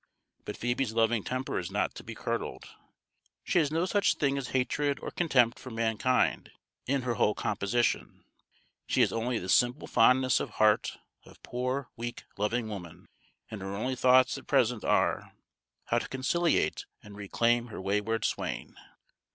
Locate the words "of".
10.39-10.55, 11.23-11.43